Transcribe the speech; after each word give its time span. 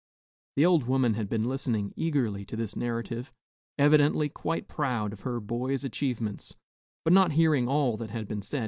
The 0.55 0.65
old 0.65 0.85
woman 0.85 1.13
had 1.13 1.29
been 1.29 1.43
listening 1.47 1.93
eagerly 1.95 2.43
to 2.45 2.55
this 2.55 2.75
narrative, 2.75 3.31
evidently 3.77 4.29
quite 4.29 4.67
proud 4.67 5.13
of 5.13 5.19
her 5.19 5.39
boy's 5.39 5.83
achievements, 5.83 6.55
but 7.03 7.13
not 7.13 7.33
hearing 7.33 7.67
all 7.67 7.97
that 7.97 8.09
had 8.09 8.27
been 8.27 8.41
said. 8.41 8.59